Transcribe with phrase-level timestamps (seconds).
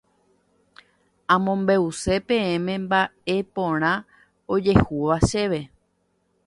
[1.33, 3.91] Amombe'use peẽme mba'eporã
[4.53, 5.61] ojehúva chéve.